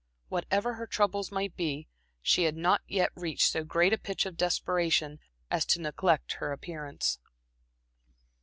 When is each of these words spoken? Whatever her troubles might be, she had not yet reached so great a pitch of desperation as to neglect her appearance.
Whatever 0.29 0.73
her 0.73 0.87
troubles 0.87 1.31
might 1.31 1.55
be, 1.55 1.87
she 2.23 2.45
had 2.45 2.57
not 2.57 2.81
yet 2.87 3.11
reached 3.15 3.51
so 3.51 3.63
great 3.63 3.93
a 3.93 3.99
pitch 3.99 4.25
of 4.25 4.35
desperation 4.35 5.19
as 5.51 5.63
to 5.67 5.79
neglect 5.79 6.37
her 6.41 6.51
appearance. 6.51 7.19